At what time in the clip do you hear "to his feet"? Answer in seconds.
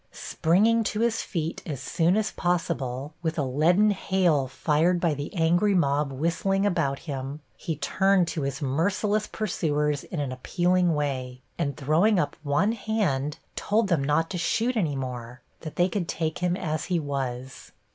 0.83-1.61